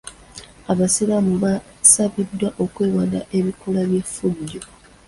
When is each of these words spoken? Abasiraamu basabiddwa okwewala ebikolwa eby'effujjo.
Abasiraamu 0.71 1.33
basabiddwa 1.43 2.49
okwewala 2.63 3.19
ebikolwa 3.37 3.79
eby'effujjo. 3.85 4.61